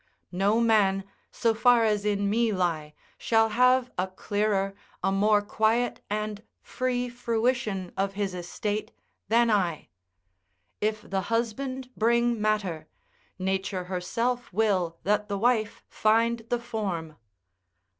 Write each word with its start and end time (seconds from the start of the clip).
No 0.31 0.59
man, 0.59 1.03
so 1.31 1.53
far 1.53 1.83
as 1.85 2.05
in 2.05 2.27
me 2.27 2.51
lie, 2.51 2.95
shall 3.19 3.49
have 3.49 3.91
a 3.99 4.07
clearer, 4.07 4.73
a 5.03 5.11
more 5.11 5.43
quiet 5.43 6.03
and 6.09 6.41
free 6.63 7.07
fruition 7.07 7.91
of 7.95 8.13
his 8.15 8.33
estate 8.33 8.91
than 9.27 9.51
I. 9.51 9.89
If 10.81 11.07
the 11.07 11.21
husband 11.29 11.91
bring 11.95 12.41
matter, 12.41 12.87
nature 13.37 13.83
herself 13.83 14.51
will 14.51 14.97
that 15.03 15.29
the 15.29 15.37
wife 15.37 15.83
find 15.87 16.47
the 16.49 16.57
form. 16.59 17.15